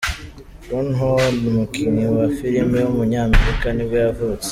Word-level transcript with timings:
Ron 0.69 0.87
Howard, 0.99 1.37
umukinnyi 1.51 2.05
wa 2.17 2.25
filime 2.37 2.77
w’umunyamerika 2.85 3.67
nibwo 3.73 3.97
yavutse. 4.05 4.49